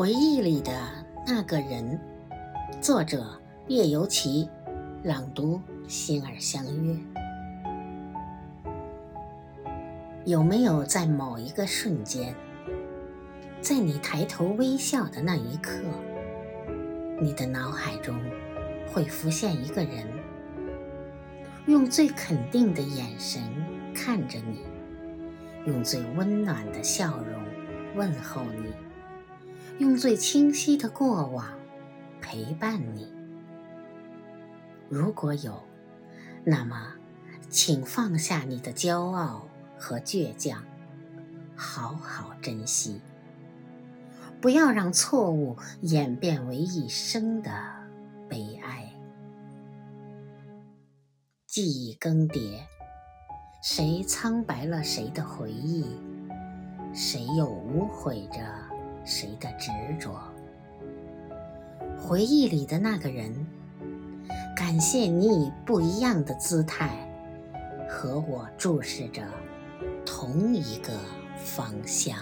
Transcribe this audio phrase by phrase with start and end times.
[0.00, 0.72] 回忆里的
[1.26, 2.00] 那个人，
[2.80, 4.48] 作者叶尤其，
[5.02, 6.96] 朗读心儿相约。
[10.24, 12.34] 有没有在某一个瞬间，
[13.60, 15.82] 在你抬头微笑的那一刻，
[17.20, 18.18] 你的脑海中
[18.90, 20.06] 会浮现一个人，
[21.66, 23.42] 用最肯定的眼神
[23.94, 24.62] 看着你，
[25.66, 27.44] 用最温暖的笑容
[27.96, 28.72] 问候你？
[29.80, 31.58] 用最清晰的过往
[32.20, 33.10] 陪伴你。
[34.90, 35.58] 如果有，
[36.44, 36.92] 那么，
[37.48, 39.48] 请放下你的骄傲
[39.78, 40.62] 和倔强，
[41.56, 43.00] 好好珍惜。
[44.38, 47.50] 不要让错误演变为一生的
[48.28, 48.86] 悲哀。
[51.46, 52.60] 记忆更迭，
[53.62, 55.86] 谁苍白了谁的回忆？
[56.92, 58.69] 谁又无悔着？
[59.10, 60.16] 谁的执着？
[61.98, 63.34] 回忆里的那个人，
[64.56, 66.88] 感谢你以不一样的姿态
[67.88, 69.22] 和我注视着
[70.06, 70.92] 同一个
[71.36, 72.16] 方向。